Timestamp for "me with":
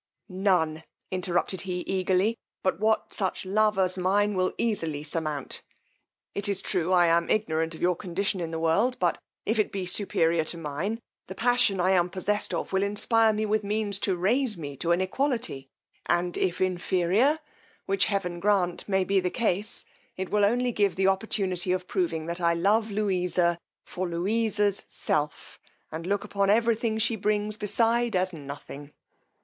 13.31-13.63